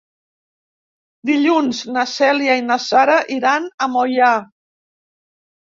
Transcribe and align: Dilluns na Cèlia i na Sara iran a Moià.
Dilluns 1.31 1.83
na 1.97 2.07
Cèlia 2.15 2.57
i 2.63 2.67
na 2.71 2.81
Sara 2.89 3.19
iran 3.39 3.73
a 3.87 3.93
Moià. 3.99 4.35